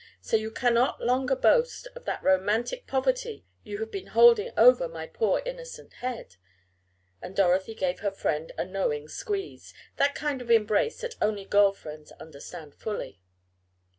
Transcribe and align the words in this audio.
So 0.19 0.35
you 0.35 0.49
cannot 0.49 0.99
longer 1.05 1.35
boast 1.35 1.87
of 1.95 2.05
that 2.05 2.23
romantic 2.23 2.87
poverty 2.87 3.45
you 3.63 3.77
have 3.77 3.91
been 3.91 4.07
holding 4.17 4.51
over 4.57 4.87
my 4.87 5.05
poor, 5.05 5.43
innocent 5.45 5.93
head," 6.01 6.37
and 7.21 7.35
Dorothy 7.35 7.75
gave 7.75 7.99
her 7.99 8.09
friend 8.09 8.51
a 8.57 8.65
"knowing 8.65 9.07
squeeze," 9.07 9.75
that 9.97 10.15
kind 10.15 10.41
of 10.41 10.49
embrace 10.49 11.01
that 11.01 11.13
only 11.21 11.45
girl 11.45 11.71
friends 11.71 12.11
understand 12.13 12.73
fully. 12.73 13.21